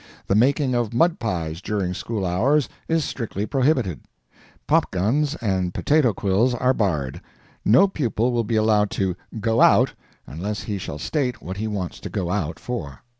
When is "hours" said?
2.25-2.67